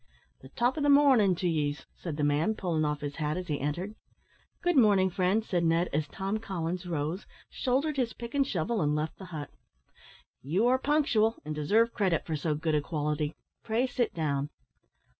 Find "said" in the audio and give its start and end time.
1.95-2.17, 5.45-5.63